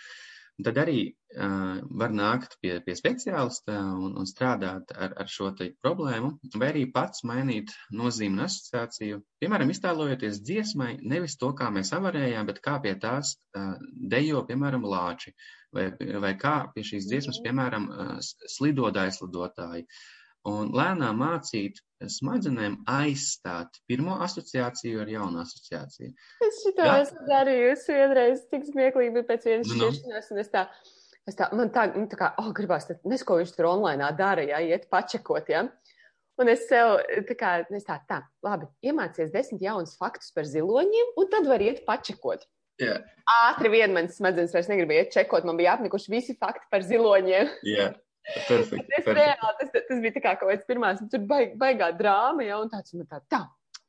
[0.51, 5.49] Uh, Tad arī uh, var nākt pie, pie speciālista un, un strādāt ar, ar šo
[5.85, 9.21] problēmu, vai arī pats mainīt nozīmi un asociāciju.
[9.41, 13.73] Piemēram, iztēlojoties dziesmai nevis to, kā mēs avarējām, bet kā pie tās uh,
[14.13, 15.33] dejo, piemēram, lāči,
[15.73, 15.89] vai,
[16.25, 18.17] vai kā pie šīs dziesmas, piemēram, uh,
[18.57, 19.87] slidoda aizlidotāji.
[19.87, 26.13] Uh, un lēnām mācīt smadzenēm aizstāt pirmo asociāciju ar jaunu asociāciju.
[26.47, 26.95] Es šito Jā.
[27.03, 30.65] esmu darījusi vienreiz, tik smieklīgi bija pēc vienas nu, šķiršanās, un es tā,
[31.29, 34.09] es tā, man tā, nu tā kā, oh, gribās, tad nes, ko viņš tur online
[34.17, 35.67] dara, ja, iet pačekot, ja.
[36.41, 36.95] Un es sev,
[37.27, 41.61] tā kā, es tā, tā, labi, iemācies desmit jaunus faktus par ziloņiem, un tad var
[41.61, 42.47] iet pačekot.
[42.81, 43.03] Yeah.
[43.45, 47.51] Ātri vien manas smadzenes vairs negribēja iet čekot, man bija apnikuši visi fakti par ziloņiem.
[47.67, 47.99] Yeah.
[48.47, 48.91] Perfekt.
[48.97, 52.69] Es reāli, tas, tas bija kā kaut kāds pirmās, tur baig, baigā drāma, ja, un
[52.71, 53.41] tāds, un tā, tā,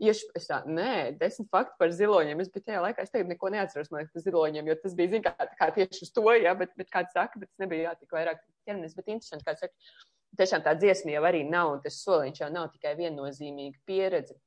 [0.02, 2.40] iešu, es tā, nē, desmit fakti par ziloņiem.
[2.42, 5.12] Es biju tajā laikā, es tagad neko neatceros, man liekas, par ziloņiem, jo tas bija,
[5.14, 8.16] zin, kā, kā tieši uz to, jā, bet, bet kāds saka, bet tas nebija jātik
[8.16, 9.92] vairāk ķermenis, bet interesanti, kā saka,
[10.40, 14.38] tiešām tā dziesma jau arī nav, un tas soliņš jau nav tikai viennozīmīga pieredze.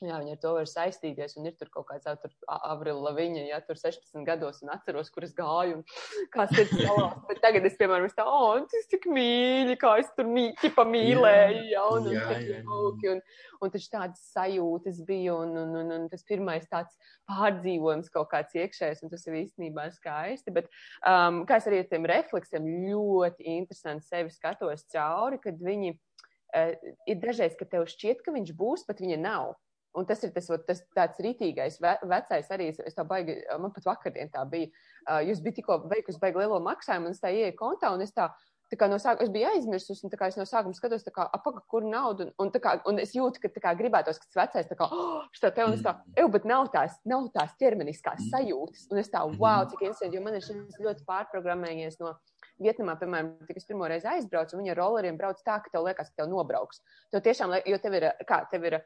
[0.00, 2.08] Jā, viņi ar to var saistīties, un ir tur kaut kāds
[2.48, 5.82] Avrila Laviņa, ja tur 16 gados, un atceros, kur es gāju,
[6.34, 7.18] kāds ir salās.
[7.28, 10.46] Bet tagad es, piemēram, es tā, o, oh, tas tik mīļi, kā es tur mī,
[10.62, 13.12] ķipa mīlēju, ja, un, un, jā, jā, jā.
[13.12, 13.22] un,
[13.60, 16.96] un taču tādas sajūtas bija, un, un, un, un tas pirmais tāds
[17.28, 20.56] pārdzīvojums kaut kāds iekšējs, un tas ir īstenībā skaisti.
[20.56, 20.72] Bet,
[21.04, 26.94] um, kā es arī ar tiem refleksiem ļoti interesanti sevi skatos cauri, kad viņi uh,
[27.04, 29.58] ir dažreiz, ka tev šķiet, ka viņš būs, bet viņa nav.
[29.98, 32.68] Un tas ir tas, tas tāds rītīgais, ve, vecais arī.
[32.86, 34.70] Es tā baigi, man pat vakardien tā bija.
[35.02, 38.14] Uh, jūs bijat tikko veikusi baigi lielo maksājumu, un es tā ieeju kontā, un es
[38.14, 38.30] tā.
[38.70, 41.10] Tā kā no sākuma es biju aizmirsus, un tā kā es no sākuma skatos, tā
[41.10, 44.28] kā apaka, kur nauda, un, un, kā, un es jūtu, ka tā kā gribētos, ka
[44.28, 47.26] tas vecais, tā kā, oh, šitā te, un es tā, eju, bet nav tās, nav
[47.34, 51.98] tās ķermeniskās sajūtas, un es tā, wow, cik interesanti, jo man ir šis ļoti pārprogrammējies
[51.98, 52.14] no,
[52.60, 55.86] Vietnamā, piemēram, kad es pirmo reizi aizbraucu, un viņi ar rolleriem brauc tā, ka tev
[55.86, 56.82] liekas, ka tev nobrauks.
[57.10, 58.76] Tev tiešām, jo tev ir, kā, tev ir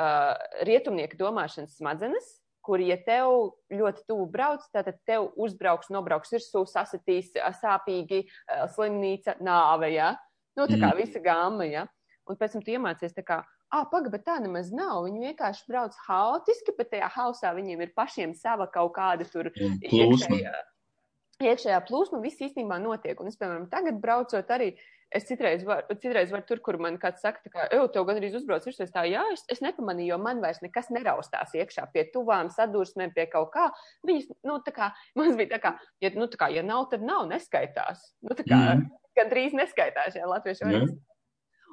[0.00, 0.32] uh,
[0.66, 2.30] rietumnieku domāšanas smadzenes,
[2.64, 8.24] kur, ja tev ļoti tuvu brauc, tad tev uzbrauks, nobrauks virsū, sasitīs sāpīgi,
[8.74, 10.14] slimnīca, nāve, ja?
[10.58, 10.98] Nu, tā kā mm.
[10.98, 11.86] visa gāma, ja?
[12.28, 15.06] Un pēc tam tu iemācies kā, ah, pagaidi, bet tā nemaz nav.
[15.06, 20.54] Viņi vienkārši brauc haotiski, bet tajā hausā viņiem ir pašiem sava kaut kāda tur iekšējā,
[21.40, 23.18] iekšējā plūsma, viss īstenībā notiek.
[23.22, 24.74] Un es, piemēram, tagad braucot arī
[25.14, 28.30] es citreiz varu, citreiz varu tur, kur man kāds saka, ka, ej, tev gan arī
[28.36, 32.06] uzbrauc virsū, es tā, jā, es, es nepamanīju, jo man vairs nekas neraustās iekšā pie
[32.14, 33.68] tuvām sadursmēm, pie kaut kā.
[34.06, 37.04] Viņas, nu, tā kā, man bija tā kā, ja, nu, tā kā, ja nav, tad
[37.06, 38.10] nav, neskaitās.
[38.22, 38.88] Nu, tā kā, mm.
[39.18, 40.84] gandrīz neskaitās, ja latvieši var.
[40.84, 40.98] Mm.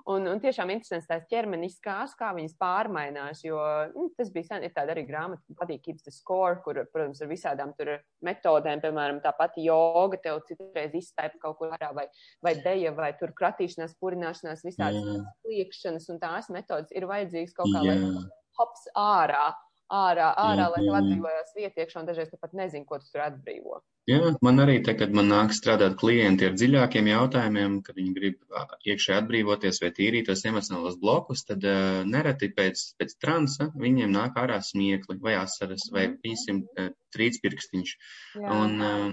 [0.07, 3.57] Un, un tiešām interesants tās ķermeniskās, kā viņas pārmainās, jo
[3.91, 7.27] nu, tas bija sen, ir tāda arī grāmata, patīk Keeps the Score, kur, protams, ar
[7.27, 7.91] visādām tur
[8.23, 12.07] metodēm, piemēram, tā pati joga, tev citreiz izstaipa kaut kur ārā, vai,
[12.45, 15.27] vai deja, vai tur kratīšanās, purināšanās, visādas yeah.
[15.43, 17.99] kliekšanas, un tās metodas ir vajadzīgas kaut kā, yeah.
[17.99, 19.49] lai hops ārā,
[19.93, 23.23] ārā, ārā, lai tev atbrīvojās vieta iekšā, un dažreiz tu pat nezini, ko tu tur
[23.27, 23.79] atbrīvo.
[24.07, 28.59] Jā, man arī te, kad man nāk strādāt klienti ar dziļākiem jautājumiem, kad viņi grib
[28.87, 34.39] iekšē atbrīvoties vai tīrīt tos emocionālos blokus, tad uh, nereti pēc, pēc transa viņiem nāk
[34.39, 37.97] ārā smiekli vai asaras vai, piemēram, uh, trīcpirkstiņš.
[38.39, 38.55] Jā.
[38.61, 39.11] Un, uh,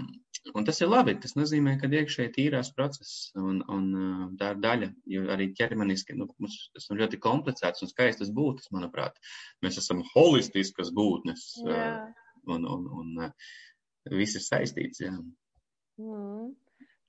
[0.53, 4.91] un tas ir labi, tas nozīmē, ka iekšē tīrās process un, un tā ir daļa,
[5.15, 9.17] jo arī ķermeniski, nu, mums esam ļoti komplicēts un skaistas būtnes, manuprāt.
[9.65, 11.47] Mēs esam holistiskas būtnes.
[11.65, 11.87] Jā.
[12.51, 13.31] Un, un, un,
[14.13, 15.01] viss ir saistīts.
[15.07, 15.15] Jā.
[16.01, 16.53] Mm.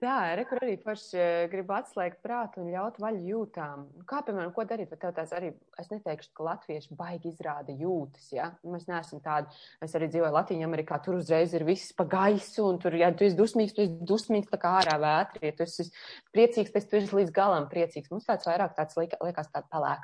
[0.03, 3.85] Jā, rekur arī paši eh, grib atslēgt prātu un ļaut vaļu jūtām.
[4.09, 4.89] Kā, piemēram, ko darīt?
[4.91, 8.49] Vai tev tās arī, es neteikšu, ka latvieši baigi izrāda jūtas, ja?
[8.67, 9.47] Mēs neesam tādi,
[9.85, 13.23] es arī dzīvoju Latvijā, Amerikā, tur uzreiz ir viss pa gaisu, un tur, ja tu
[13.23, 15.87] esi dusmīgs, tu esi dusmīgs tā kā ārā vētri, ja tu esi
[16.35, 18.11] priecīgs, tad tu esi līdz galam priecīgs.
[18.11, 20.03] Mums tāds vairāk tāds liekas tāda pelēkā